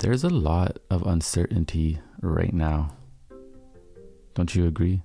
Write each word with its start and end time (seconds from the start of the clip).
there's 0.00 0.24
a 0.24 0.30
lot 0.30 0.78
of 0.88 1.02
uncertainty 1.06 2.00
right 2.22 2.54
now. 2.54 2.96
Don't 4.34 4.54
you 4.54 4.66
agree? 4.66 5.02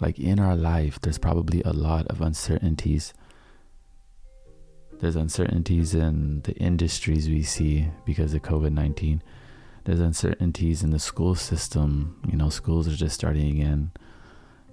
Like 0.00 0.18
in 0.18 0.40
our 0.40 0.56
life, 0.56 1.00
there's 1.00 1.16
probably 1.16 1.62
a 1.62 1.72
lot 1.72 2.08
of 2.08 2.20
uncertainties. 2.20 3.14
There's 4.98 5.14
uncertainties 5.14 5.94
in 5.94 6.40
the 6.42 6.54
industries 6.54 7.28
we 7.28 7.44
see 7.44 7.88
because 8.04 8.34
of 8.34 8.42
COVID 8.42 8.72
19. 8.72 9.22
There's 9.84 10.00
uncertainties 10.00 10.82
in 10.82 10.90
the 10.90 10.98
school 10.98 11.36
system. 11.36 12.20
You 12.28 12.36
know, 12.36 12.50
schools 12.50 12.88
are 12.88 12.96
just 12.96 13.14
starting 13.14 13.48
again. 13.48 13.92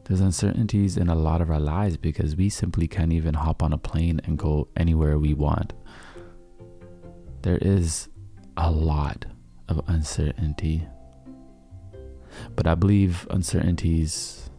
There's 0.05 0.21
uncertainties 0.21 0.97
in 0.97 1.09
a 1.09 1.15
lot 1.15 1.41
of 1.41 1.51
our 1.51 1.59
lives 1.59 1.97
because 1.97 2.35
we 2.35 2.49
simply 2.49 2.88
can't 2.88 3.13
even 3.13 3.35
hop 3.35 3.61
on 3.61 3.71
a 3.71 3.77
plane 3.77 4.20
and 4.23 4.35
go 4.35 4.67
anywhere 4.75 5.20
we 5.20 5.35
want. 5.35 5.73
There 7.43 7.59
is 7.61 8.09
a 8.57 8.71
lot 8.71 9.27
of 9.77 9.87
uncertainty. 9.87 10.87
But 12.55 12.68
I 12.68 12.75
believe 12.75 13.27
uncertainties 13.29 14.50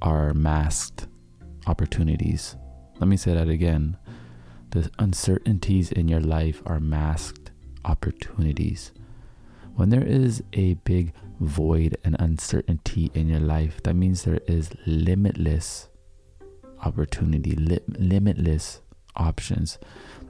are 0.00 0.34
masked 0.34 1.06
opportunities. 1.66 2.56
Let 2.98 3.08
me 3.08 3.16
say 3.16 3.34
that 3.34 3.48
again. 3.48 3.96
The 4.70 4.90
uncertainties 4.98 5.92
in 5.92 6.08
your 6.08 6.20
life 6.20 6.62
are 6.64 6.80
masked 6.80 7.50
opportunities. 7.84 8.92
When 9.74 9.90
there 9.90 10.04
is 10.04 10.42
a 10.52 10.74
big 10.74 11.12
void 11.40 11.96
and 12.04 12.16
uncertainty 12.18 13.10
in 13.14 13.28
your 13.28 13.40
life, 13.40 13.82
that 13.82 13.94
means 13.94 14.22
there 14.22 14.40
is 14.46 14.70
limitless 14.86 15.88
opportunity, 16.84 17.52
li- 17.52 17.80
limitless 17.88 18.80
options 19.16 19.78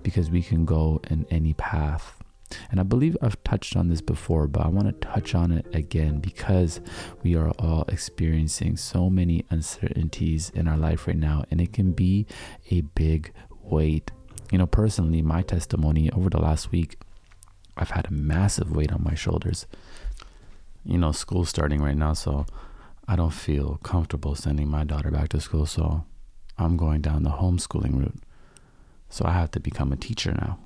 because 0.03 0.31
we 0.31 0.43
can 0.43 0.65
go 0.65 1.01
in 1.11 1.27
any 1.31 1.55
path. 1.55 2.22
And 2.71 2.81
I 2.81 2.83
believe 2.83 3.17
I've 3.23 3.43
touched 3.45 3.77
on 3.77 3.89
this 3.89 4.01
before, 4.01 4.47
but 4.47 4.65
I 4.65 4.69
want 4.69 4.89
to 4.89 5.09
touch 5.09 5.35
on 5.35 5.53
it 5.53 5.67
again 5.75 6.19
because 6.19 6.81
we 7.23 7.37
are 7.37 7.51
all 7.59 7.85
experiencing 7.89 8.77
so 8.77 9.09
many 9.09 9.45
uncertainties 9.51 10.51
in 10.51 10.69
our 10.69 10.77
life 10.77 11.07
right 11.07 11.17
now, 11.17 11.45
and 11.51 11.61
it 11.61 11.73
can 11.73 11.93
be 11.93 12.27
a 12.71 12.83
big 12.83 13.33
weight. 13.63 14.11
You 14.51 14.59
know, 14.59 14.67
personally, 14.67 15.23
my 15.23 15.43
testimony 15.43 16.11
over 16.11 16.29
the 16.29 16.41
last 16.41 16.73
week, 16.73 16.97
I've 17.77 17.91
had 17.91 18.07
a 18.07 18.13
massive 18.13 18.75
weight 18.75 18.93
on 18.93 19.03
my 19.03 19.15
shoulders 19.15 19.67
you 20.85 20.99
know, 20.99 21.13
school 21.13 21.45
starting 21.45 21.81
right 21.83 21.97
now, 21.97 22.13
so 22.13 22.47
I 23.07 23.17
don't 23.17 23.33
feel 23.33 23.79
comfortable 23.83 24.35
sending 24.35 24.69
my 24.69 24.85
daughter 24.85 25.11
back 25.11 25.29
to 25.31 25.41
school, 25.41 25.67
so 25.67 26.05
I'm 26.59 26.77
going 26.77 27.01
down 27.01 27.23
the 27.23 27.31
homeschooling 27.31 27.99
route. 27.99 28.23
So 29.09 29.25
I 29.25 29.33
have 29.33 29.51
to 29.53 29.61
become 29.61 29.93
a 29.93 29.97
teacher 29.97 30.33
now. 30.33 30.59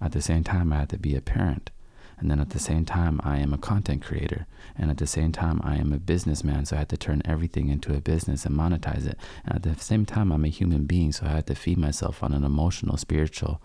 At 0.00 0.12
the 0.12 0.22
same 0.22 0.44
time, 0.44 0.72
I 0.72 0.76
have 0.76 0.88
to 0.88 0.98
be 0.98 1.14
a 1.14 1.20
parent. 1.20 1.70
And 2.18 2.30
then 2.30 2.40
at 2.40 2.50
the 2.50 2.58
same 2.58 2.84
time, 2.84 3.20
I 3.24 3.38
am 3.38 3.52
a 3.52 3.58
content 3.58 4.02
creator. 4.02 4.46
And 4.76 4.90
at 4.90 4.96
the 4.96 5.06
same 5.06 5.32
time, 5.32 5.60
I 5.62 5.76
am 5.76 5.92
a 5.92 5.98
businessman. 5.98 6.64
So 6.64 6.76
I 6.76 6.80
had 6.80 6.88
to 6.90 6.96
turn 6.96 7.20
everything 7.24 7.68
into 7.68 7.94
a 7.94 8.00
business 8.00 8.46
and 8.46 8.56
monetize 8.56 9.06
it. 9.06 9.18
And 9.44 9.54
at 9.54 9.62
the 9.62 9.82
same 9.82 10.06
time, 10.06 10.32
I'm 10.32 10.44
a 10.44 10.48
human 10.48 10.84
being. 10.84 11.12
So 11.12 11.26
I 11.26 11.30
had 11.30 11.46
to 11.48 11.54
feed 11.54 11.78
myself 11.78 12.22
on 12.22 12.32
an 12.32 12.44
emotional, 12.44 12.96
spiritual, 12.96 13.60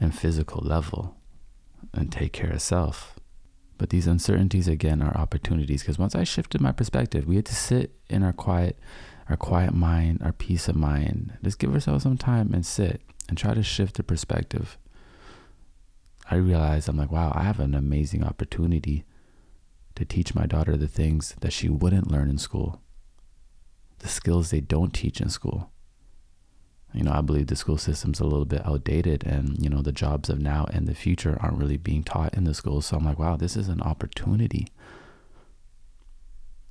and 0.00 0.16
physical 0.16 0.62
level 0.64 1.16
and 1.92 2.10
take 2.10 2.32
care 2.32 2.50
of 2.50 2.62
self. 2.62 3.18
But 3.76 3.90
these 3.90 4.06
uncertainties 4.06 4.68
again 4.68 5.02
are 5.02 5.16
opportunities 5.16 5.82
because 5.82 5.98
once 5.98 6.14
I 6.14 6.24
shifted 6.24 6.60
my 6.60 6.72
perspective, 6.72 7.26
we 7.26 7.36
had 7.36 7.46
to 7.46 7.54
sit 7.54 7.92
in 8.08 8.22
our 8.22 8.32
quiet, 8.32 8.78
our 9.28 9.36
quiet 9.36 9.74
mind, 9.74 10.22
our 10.22 10.32
peace 10.32 10.68
of 10.68 10.76
mind. 10.76 11.32
Just 11.42 11.58
give 11.58 11.74
ourselves 11.74 12.04
some 12.04 12.16
time 12.16 12.54
and 12.54 12.64
sit 12.64 13.02
and 13.28 13.36
try 13.36 13.54
to 13.54 13.62
shift 13.62 13.96
the 13.96 14.02
perspective. 14.02 14.78
I 16.32 16.36
realized 16.36 16.88
I'm 16.88 16.96
like, 16.96 17.12
wow, 17.12 17.32
I 17.34 17.42
have 17.42 17.60
an 17.60 17.74
amazing 17.74 18.24
opportunity 18.24 19.04
to 19.94 20.04
teach 20.04 20.34
my 20.34 20.46
daughter 20.46 20.76
the 20.76 20.88
things 20.88 21.34
that 21.40 21.52
she 21.52 21.68
wouldn't 21.68 22.10
learn 22.10 22.30
in 22.30 22.38
school, 22.38 22.80
the 23.98 24.08
skills 24.08 24.50
they 24.50 24.60
don't 24.60 24.94
teach 24.94 25.20
in 25.20 25.28
school 25.28 25.72
you 26.94 27.02
know, 27.02 27.12
I 27.12 27.22
believe 27.22 27.46
the 27.46 27.56
school 27.56 27.78
system's 27.78 28.20
a 28.20 28.24
little 28.24 28.44
bit 28.44 28.66
outdated 28.66 29.24
and, 29.24 29.62
you 29.62 29.70
know, 29.70 29.80
the 29.80 29.92
jobs 29.92 30.28
of 30.28 30.38
now 30.38 30.66
and 30.72 30.86
the 30.86 30.94
future 30.94 31.38
aren't 31.40 31.58
really 31.58 31.78
being 31.78 32.02
taught 32.02 32.34
in 32.34 32.44
the 32.44 32.54
schools. 32.54 32.86
So 32.86 32.96
I'm 32.96 33.04
like, 33.04 33.18
wow, 33.18 33.36
this 33.36 33.56
is 33.56 33.68
an 33.68 33.80
opportunity. 33.80 34.68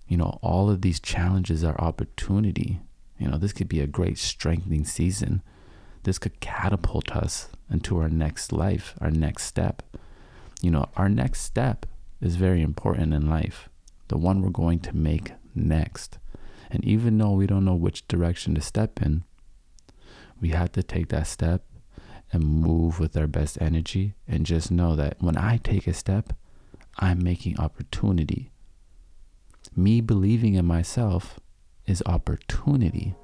You 0.07 0.17
know, 0.17 0.39
all 0.43 0.69
of 0.69 0.81
these 0.81 0.99
challenges 0.99 1.63
are 1.63 1.79
opportunity. 1.79 2.81
You 3.17 3.29
know, 3.29 3.38
this 3.38 3.53
could 3.53 3.67
be 3.67 3.79
a 3.79 3.88
great 3.88 4.19
strengthening 4.19 4.85
season. 4.85 5.41
This 6.03 6.17
could 6.17 6.39
catapult 6.39 7.16
us 7.16 7.50
into 7.69 8.00
our 8.00 8.09
next 8.09 8.51
life, 8.51 8.95
our 9.00 9.12
next 9.12 9.45
step. 9.45 9.84
You 10.62 10.72
know, 10.72 10.85
our 10.97 11.09
next 11.09 11.41
step 11.41 11.85
is 12.19 12.35
very 12.35 12.62
important 12.62 13.13
in 13.13 13.29
life, 13.29 13.69
the 14.07 14.17
one 14.17 14.41
we're 14.41 14.50
going 14.50 14.79
to 14.79 14.95
make 14.95 15.34
next. 15.56 16.17
And 16.69 16.84
even 16.85 17.17
though 17.17 17.31
we 17.31 17.47
don't 17.47 17.66
know 17.66 17.75
which 17.75 18.07
direction 18.07 18.56
to 18.56 18.61
step 18.61 19.01
in, 19.01 19.23
we 20.40 20.50
have 20.50 20.72
to 20.73 20.84
take 20.84 21.09
that 21.09 21.28
step 21.28 21.63
and 22.31 22.44
move 22.44 23.00
with 23.00 23.16
our 23.17 23.28
best 23.28 23.61
energy 23.61 24.16
and 24.28 24.45
just 24.45 24.72
know 24.72 24.95
that 24.95 25.17
when 25.19 25.38
I 25.38 25.57
take 25.57 25.85
a 25.88 25.94
step, 25.94 26.34
I'm 26.97 27.23
making 27.23 27.59
opportunity. 27.59 28.51
Me 29.75 30.01
believing 30.01 30.56
in 30.56 30.66
myself 30.66 31.40
is 31.85 32.01
opportunity. 32.06 33.16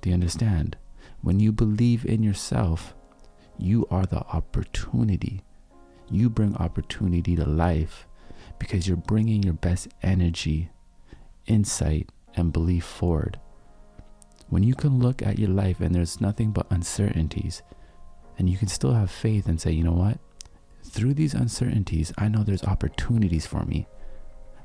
Do 0.00 0.10
you 0.10 0.14
understand? 0.14 0.76
When 1.22 1.40
you 1.40 1.52
believe 1.52 2.04
in 2.04 2.22
yourself, 2.22 2.94
you 3.58 3.86
are 3.90 4.06
the 4.06 4.20
opportunity. 4.20 5.42
You 6.10 6.28
bring 6.28 6.56
opportunity 6.56 7.36
to 7.36 7.44
life 7.44 8.06
because 8.58 8.86
you're 8.86 8.96
bringing 8.96 9.42
your 9.42 9.54
best 9.54 9.88
energy, 10.02 10.70
insight, 11.46 12.10
and 12.36 12.52
belief 12.52 12.84
forward. 12.84 13.38
When 14.48 14.62
you 14.62 14.74
can 14.74 14.98
look 14.98 15.22
at 15.22 15.38
your 15.38 15.48
life 15.48 15.80
and 15.80 15.94
there's 15.94 16.20
nothing 16.20 16.50
but 16.50 16.70
uncertainties, 16.70 17.62
and 18.38 18.50
you 18.50 18.58
can 18.58 18.68
still 18.68 18.92
have 18.92 19.10
faith 19.10 19.46
and 19.46 19.60
say, 19.60 19.72
you 19.72 19.84
know 19.84 19.92
what? 19.92 20.18
Through 20.82 21.14
these 21.14 21.34
uncertainties, 21.34 22.12
I 22.18 22.28
know 22.28 22.42
there's 22.42 22.64
opportunities 22.64 23.46
for 23.46 23.64
me, 23.64 23.86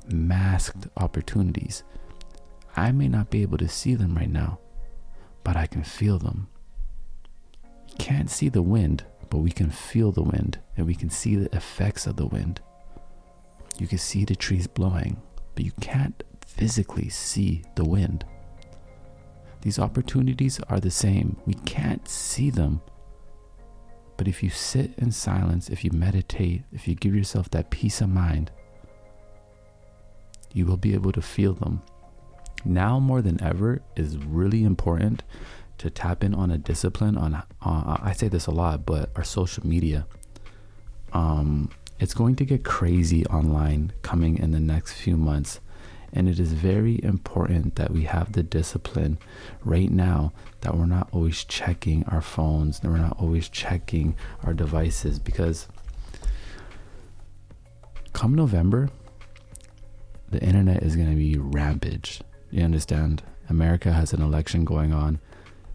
masked 0.08 0.88
opportunities. 0.96 1.82
I 2.76 2.92
may 2.92 3.08
not 3.08 3.30
be 3.30 3.42
able 3.42 3.58
to 3.58 3.68
see 3.68 3.94
them 3.94 4.14
right 4.14 4.30
now, 4.30 4.58
but 5.44 5.56
I 5.56 5.66
can 5.66 5.82
feel 5.82 6.18
them. 6.18 6.48
You 7.88 7.96
can't 7.98 8.30
see 8.30 8.48
the 8.48 8.62
wind, 8.62 9.04
but 9.28 9.38
we 9.38 9.50
can 9.50 9.70
feel 9.70 10.12
the 10.12 10.22
wind 10.22 10.58
and 10.76 10.86
we 10.86 10.94
can 10.94 11.10
see 11.10 11.36
the 11.36 11.54
effects 11.56 12.06
of 12.06 12.16
the 12.16 12.26
wind. 12.26 12.60
You 13.78 13.86
can 13.86 13.98
see 13.98 14.24
the 14.24 14.36
trees 14.36 14.66
blowing, 14.66 15.20
but 15.54 15.64
you 15.64 15.72
can't 15.80 16.22
physically 16.44 17.08
see 17.08 17.62
the 17.76 17.84
wind. 17.84 18.24
These 19.62 19.78
opportunities 19.78 20.60
are 20.68 20.80
the 20.80 20.90
same. 20.90 21.36
We 21.46 21.54
can't 21.54 22.06
see 22.08 22.50
them. 22.50 22.80
But 24.16 24.28
if 24.28 24.42
you 24.42 24.50
sit 24.50 24.92
in 24.98 25.12
silence, 25.12 25.68
if 25.68 25.84
you 25.84 25.90
meditate, 25.92 26.62
if 26.72 26.86
you 26.86 26.94
give 26.94 27.14
yourself 27.14 27.50
that 27.50 27.70
peace 27.70 28.00
of 28.00 28.08
mind, 28.10 28.50
you 30.52 30.66
will 30.66 30.76
be 30.76 30.94
able 30.94 31.12
to 31.12 31.22
feel 31.22 31.54
them. 31.54 31.82
Now 32.64 32.98
more 32.98 33.22
than 33.22 33.42
ever 33.42 33.82
is 33.96 34.16
really 34.16 34.64
important 34.64 35.22
to 35.78 35.90
tap 35.90 36.22
in 36.22 36.34
on 36.34 36.50
a 36.50 36.58
discipline 36.58 37.16
on 37.16 37.34
uh, 37.34 37.44
I 37.60 38.12
say 38.12 38.28
this 38.28 38.46
a 38.46 38.50
lot, 38.50 38.84
but 38.84 39.10
our 39.16 39.24
social 39.24 39.66
media. 39.66 40.06
Um, 41.12 41.70
it's 41.98 42.14
going 42.14 42.36
to 42.36 42.44
get 42.44 42.64
crazy 42.64 43.26
online 43.26 43.92
coming 44.02 44.38
in 44.38 44.52
the 44.52 44.60
next 44.60 44.94
few 44.94 45.16
months 45.16 45.60
and 46.12 46.28
it 46.28 46.38
is 46.40 46.52
very 46.52 47.02
important 47.02 47.76
that 47.76 47.90
we 47.90 48.04
have 48.04 48.32
the 48.32 48.42
discipline 48.42 49.18
right 49.64 49.90
now 49.90 50.32
that 50.62 50.76
we're 50.76 50.86
not 50.86 51.08
always 51.12 51.44
checking 51.44 52.04
our 52.04 52.20
phones, 52.20 52.80
that 52.80 52.88
we're 52.88 52.96
not 52.96 53.16
always 53.20 53.48
checking 53.48 54.16
our 54.42 54.52
devices 54.52 55.18
because 55.18 55.68
come 58.12 58.34
November, 58.34 58.88
the 60.30 60.42
internet 60.42 60.82
is 60.82 60.96
going 60.96 61.10
to 61.10 61.16
be 61.16 61.36
rampage. 61.36 62.20
You 62.50 62.64
understand? 62.64 63.22
America 63.48 63.92
has 63.92 64.12
an 64.12 64.22
election 64.22 64.64
going 64.64 64.92
on. 64.92 65.20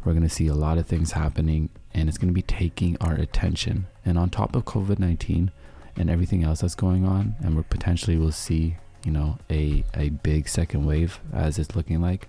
We're 0.03 0.13
going 0.13 0.23
to 0.23 0.29
see 0.29 0.47
a 0.47 0.53
lot 0.53 0.77
of 0.77 0.85
things 0.85 1.13
happening, 1.13 1.69
and 1.93 2.07
it's 2.07 2.17
going 2.17 2.29
to 2.29 2.33
be 2.33 2.41
taking 2.41 2.95
our 3.01 3.13
attention. 3.13 3.87
And 4.05 4.17
on 4.17 4.29
top 4.29 4.55
of 4.55 4.65
COVID 4.65 4.99
19 4.99 5.51
and 5.97 6.09
everything 6.09 6.43
else 6.43 6.61
that's 6.61 6.75
going 6.75 7.05
on, 7.05 7.35
and 7.39 7.55
we 7.55 7.63
potentially 7.63 8.17
will 8.17 8.31
see 8.31 8.77
you 9.05 9.11
know 9.11 9.37
a 9.49 9.85
a 9.93 10.09
big 10.09 10.49
second 10.49 10.85
wave 10.85 11.19
as 11.31 11.59
it's 11.59 11.75
looking 11.75 12.01
like 12.01 12.27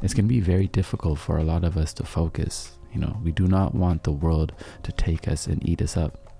it's 0.00 0.14
going 0.14 0.24
to 0.24 0.32
be 0.32 0.40
very 0.40 0.68
difficult 0.68 1.18
for 1.18 1.36
a 1.36 1.44
lot 1.44 1.64
of 1.64 1.76
us 1.76 1.92
to 1.92 2.04
focus 2.04 2.72
you 2.92 3.00
know 3.00 3.18
we 3.22 3.32
do 3.32 3.46
not 3.46 3.74
want 3.74 4.04
the 4.04 4.12
world 4.12 4.52
to 4.84 4.92
take 4.92 5.26
us 5.26 5.46
and 5.46 5.68
eat 5.68 5.82
us 5.82 5.96
up 5.96 6.32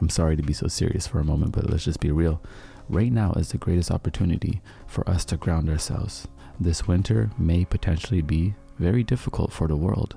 i'm 0.00 0.10
sorry 0.10 0.36
to 0.36 0.42
be 0.42 0.52
so 0.52 0.68
serious 0.68 1.06
for 1.06 1.18
a 1.18 1.24
moment 1.24 1.52
but 1.52 1.68
let's 1.68 1.84
just 1.84 2.00
be 2.00 2.10
real 2.10 2.40
right 2.88 3.12
now 3.12 3.32
is 3.32 3.50
the 3.50 3.58
greatest 3.58 3.90
opportunity 3.90 4.60
for 4.86 5.08
us 5.08 5.24
to 5.24 5.36
ground 5.36 5.68
ourselves 5.68 6.28
this 6.60 6.86
winter 6.86 7.30
may 7.38 7.64
potentially 7.64 8.22
be 8.22 8.54
very 8.78 9.02
difficult 9.02 9.52
for 9.52 9.68
the 9.68 9.76
world 9.76 10.16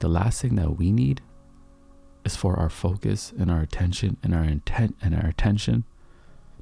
the 0.00 0.08
last 0.08 0.40
thing 0.40 0.56
that 0.56 0.78
we 0.78 0.92
need 0.92 1.20
is 2.24 2.36
for 2.36 2.58
our 2.58 2.70
focus 2.70 3.32
and 3.38 3.50
our 3.50 3.60
attention 3.60 4.16
and 4.22 4.34
our 4.34 4.44
intent 4.44 4.96
and 5.02 5.14
our 5.14 5.26
attention 5.26 5.84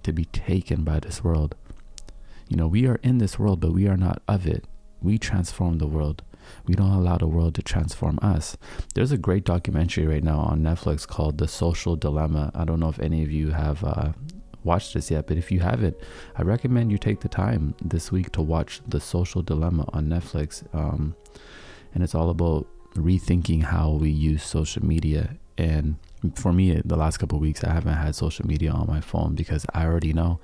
to 0.03 0.13
be 0.13 0.25
taken 0.27 0.85
by 0.85 1.01
this 1.01 1.23
world. 1.25 1.55
You 2.49 2.57
know, 2.57 2.67
we 2.67 2.87
are 2.87 3.01
in 3.03 3.19
this 3.19 3.39
world, 3.39 3.61
but 3.61 3.73
we 3.73 3.87
are 3.89 3.97
not 3.97 4.23
of 4.27 4.47
it. 4.47 4.65
We 5.03 5.19
transform 5.19 5.79
the 5.79 5.87
world. 5.87 6.23
We 6.67 6.75
don't 6.75 6.91
allow 6.91 7.19
the 7.19 7.27
world 7.27 7.55
to 7.57 7.63
transform 7.63 8.19
us. 8.23 8.57
There's 8.95 9.13
a 9.13 9.19
great 9.19 9.45
documentary 9.45 10.07
right 10.07 10.25
now 10.25 10.39
on 10.39 10.63
Netflix 10.63 11.07
called 11.07 11.39
The 11.39 11.49
Social 11.49 11.95
Dilemma. 11.95 12.51
I 12.55 12.65
don't 12.65 12.81
know 12.81 12.89
if 12.89 12.99
any 13.01 13.23
of 13.23 13.31
you 13.31 13.51
have 13.51 13.85
uh, 13.85 14.13
watched 14.65 14.95
this 14.95 15.11
yet, 15.11 15.27
but 15.27 15.37
if 15.37 15.51
you 15.51 15.61
haven't, 15.61 15.97
I 16.37 16.43
recommend 16.43 16.91
you 16.91 16.99
take 16.99 17.21
the 17.21 17.29
time 17.29 17.75
this 17.83 18.11
week 18.13 18.33
to 18.33 18.43
watch 18.43 18.81
The 18.87 19.01
Social 19.01 19.43
Dilemma 19.43 19.89
on 19.93 20.07
Netflix. 20.07 20.63
Um, 20.75 21.15
and 21.95 22.03
it's 22.03 22.15
all 22.15 22.31
about 22.31 22.67
rethinking 22.95 23.63
how 23.63 23.93
we 23.93 24.11
use 24.11 24.43
social 24.43 24.85
media. 24.85 25.37
And 25.57 25.97
for 26.35 26.53
me, 26.53 26.81
the 26.85 26.97
last 26.97 27.19
couple 27.19 27.39
weeks, 27.39 27.65
I 27.65 27.73
haven't 27.73 27.95
had 27.95 28.15
social 28.15 28.47
media 28.47 28.71
on 28.71 28.87
my 28.87 29.01
phone 29.01 29.35
because 29.35 29.65
I 29.75 29.85
already 29.85 30.13
know 30.13 30.41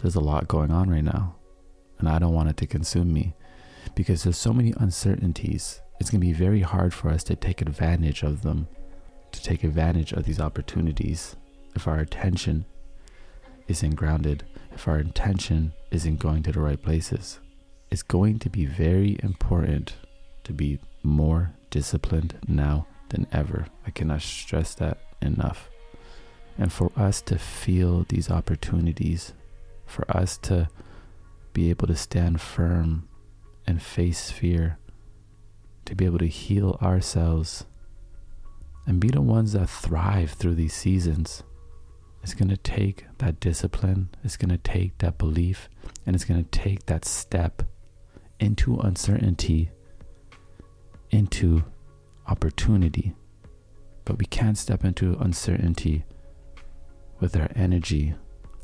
there's 0.00 0.16
a 0.16 0.20
lot 0.20 0.48
going 0.48 0.70
on 0.70 0.90
right 0.90 1.04
now. 1.04 1.36
And 1.98 2.08
I 2.08 2.18
don't 2.18 2.34
want 2.34 2.50
it 2.50 2.56
to 2.58 2.66
consume 2.66 3.12
me 3.12 3.34
because 3.94 4.22
there's 4.22 4.36
so 4.36 4.52
many 4.52 4.74
uncertainties. 4.78 5.80
It's 5.98 6.10
going 6.10 6.20
to 6.20 6.26
be 6.26 6.32
very 6.32 6.60
hard 6.60 6.92
for 6.92 7.10
us 7.10 7.24
to 7.24 7.36
take 7.36 7.62
advantage 7.62 8.22
of 8.22 8.42
them, 8.42 8.68
to 9.32 9.42
take 9.42 9.64
advantage 9.64 10.12
of 10.12 10.24
these 10.24 10.40
opportunities 10.40 11.36
if 11.74 11.86
our 11.88 11.98
attention 11.98 12.66
isn't 13.68 13.94
grounded, 13.94 14.44
if 14.72 14.86
our 14.86 14.98
intention 14.98 15.72
isn't 15.90 16.18
going 16.18 16.42
to 16.44 16.52
the 16.52 16.60
right 16.60 16.80
places. 16.80 17.40
It's 17.90 18.02
going 18.02 18.38
to 18.40 18.50
be 18.50 18.66
very 18.66 19.18
important 19.22 19.94
to 20.44 20.52
be 20.52 20.78
more 21.02 21.52
disciplined 21.70 22.38
now 22.46 22.86
than 23.08 23.26
ever. 23.32 23.66
I 23.86 23.90
cannot 23.90 24.22
stress 24.22 24.74
that 24.74 24.98
enough. 25.22 25.70
And 26.58 26.72
for 26.72 26.90
us 26.96 27.20
to 27.22 27.38
feel 27.38 28.04
these 28.08 28.30
opportunities, 28.30 29.32
for 29.84 30.04
us 30.14 30.36
to 30.38 30.68
be 31.52 31.70
able 31.70 31.86
to 31.86 31.96
stand 31.96 32.40
firm 32.40 33.08
and 33.66 33.82
face 33.82 34.30
fear, 34.30 34.78
to 35.84 35.94
be 35.94 36.04
able 36.04 36.18
to 36.18 36.26
heal 36.26 36.78
ourselves 36.82 37.66
and 38.86 39.00
be 39.00 39.08
the 39.08 39.20
ones 39.20 39.52
that 39.52 39.68
thrive 39.68 40.32
through 40.32 40.54
these 40.54 40.74
seasons. 40.74 41.42
It's 42.26 42.34
going 42.34 42.48
to 42.48 42.56
take 42.56 43.06
that 43.18 43.38
discipline, 43.38 44.08
it's 44.24 44.36
going 44.36 44.48
to 44.48 44.58
take 44.58 44.98
that 44.98 45.16
belief, 45.16 45.68
and 46.04 46.16
it's 46.16 46.24
going 46.24 46.42
to 46.42 46.50
take 46.50 46.86
that 46.86 47.04
step 47.04 47.62
into 48.40 48.78
uncertainty, 48.78 49.70
into 51.12 51.62
opportunity. 52.26 53.14
But 54.04 54.18
we 54.18 54.24
can't 54.24 54.58
step 54.58 54.84
into 54.84 55.16
uncertainty 55.20 56.04
with 57.20 57.36
our 57.36 57.48
energy 57.54 58.16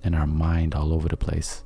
and 0.03 0.17
our 0.17 0.27
mind 0.27 0.75
all 0.75 0.93
over 0.93 1.09
the 1.09 1.17
place. 1.17 1.63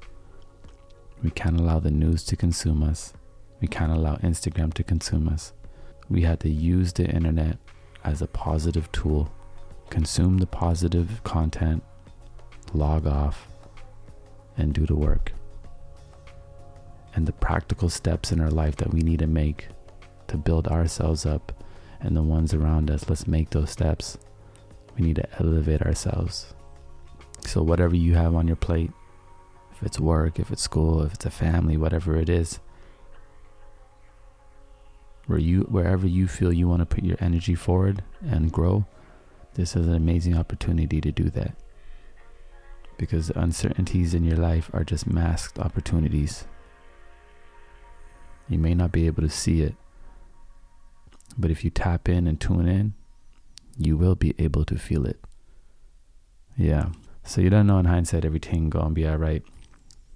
We 1.22 1.31
can't 1.31 1.58
allow 1.58 1.78
the 1.78 1.90
news 1.90 2.25
to 2.25 2.37
consume 2.37 2.82
us. 2.82 3.14
We 3.62 3.69
can't 3.69 3.90
allow 3.90 4.16
Instagram 4.16 4.75
to 4.75 4.84
consume 4.84 5.31
us. 5.31 5.54
We 6.10 6.20
had 6.25 6.40
to 6.40 6.50
use 6.50 6.92
the 6.92 7.06
internet 7.06 7.56
as 8.04 8.20
a 8.20 8.26
positive 8.26 8.92
tool, 8.92 9.32
consume 9.91 10.38
the 10.38 10.47
positive 10.47 11.23
content, 11.25 11.83
log 12.73 13.06
off, 13.06 13.49
and 14.56 14.73
do 14.73 14.87
the 14.87 14.94
work. 14.94 15.33
And 17.15 17.27
the 17.27 17.33
practical 17.33 17.88
steps 17.88 18.33
in 18.33 18.41
our 18.41 18.50
life 18.50 18.77
that 18.77 18.93
we 18.93 19.00
need 19.00 19.21
to 19.21 19.27
make 19.27 19.69
to 20.29 20.37
build 20.37 20.69
ourselves 20.69 21.25
up 21.25 21.65
and 22.00 22.17
the 22.17 22.23
ones 22.23 22.53
around 22.53 22.91
us, 22.91 23.09
let's 23.09 23.27
make 23.27 23.50
those 23.50 23.71
steps. 23.71 24.19
We 24.97 25.06
need 25.06 25.17
to 25.17 25.29
elevate 25.41 25.83
ourselves. 25.83 26.55
So, 27.41 27.62
whatever 27.62 27.97
you 27.97 28.15
have 28.15 28.35
on 28.35 28.47
your 28.47 28.56
plate, 28.56 28.91
if 29.73 29.83
it's 29.83 30.00
work, 30.00 30.38
if 30.38 30.50
it's 30.50 30.62
school, 30.62 31.03
if 31.03 31.15
it's 31.15 31.27
a 31.27 31.31
family, 31.31 31.77
whatever 31.77 32.17
it 32.17 32.29
is, 32.29 32.61
where 35.27 35.38
you 35.38 35.62
wherever 35.62 36.06
you 36.06 36.29
feel 36.29 36.53
you 36.53 36.69
want 36.69 36.81
to 36.81 36.87
put 36.87 37.05
your 37.05 37.19
energy 37.21 37.55
forward 37.55 38.03
and 38.23 38.53
grow, 38.53 38.87
this 39.56 39.75
is 39.75 39.87
an 39.87 39.94
amazing 39.94 40.37
opportunity 40.37 41.00
to 41.00 41.11
do 41.11 41.31
that. 41.31 41.56
Because 42.99 43.29
the 43.29 43.38
uncertainties 43.38 44.12
in 44.12 44.23
your 44.23 44.37
life 44.37 44.70
are 44.73 44.85
just 44.85 45.06
masked 45.06 45.58
opportunities. 45.58 46.44
You 48.49 48.58
may 48.58 48.75
not 48.75 48.93
be 48.93 49.06
able 49.06 49.23
to 49.23 49.31
see 49.31 49.62
it, 49.62 49.75
but 51.38 51.50
if 51.50 51.64
you 51.64 51.70
tap 51.70 52.08
in 52.08 52.26
and 52.26 52.38
tune 52.38 52.69
in, 52.69 52.94
you 53.79 53.97
will 53.97 54.14
be 54.14 54.35
able 54.38 54.64
to 54.67 54.79
feel 54.79 55.06
it. 55.06 55.19
Yeah. 56.56 56.91
So 57.25 57.41
you 57.41 57.50
don't 57.50 57.67
know 57.67 57.79
in 57.79 57.87
hindsight 57.87 58.25
everything 58.25 58.70
gonna 58.70 58.91
be 58.91 59.06
alright. 59.06 59.43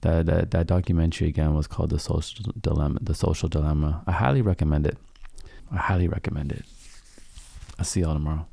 That, 0.02 0.26
that 0.26 0.50
that 0.52 0.66
documentary 0.66 1.28
again 1.28 1.54
was 1.54 1.66
called 1.66 1.90
the 1.90 1.98
social 1.98 2.52
dilemma. 2.58 2.98
The 3.02 3.14
social 3.14 3.48
dilemma. 3.48 4.02
I 4.06 4.12
highly 4.12 4.42
recommend 4.42 4.86
it. 4.86 4.96
I 5.72 5.76
highly 5.76 6.08
recommend 6.08 6.52
it. 6.52 6.64
I'll 7.78 7.84
see 7.84 8.00
y'all 8.00 8.14
tomorrow. 8.14 8.46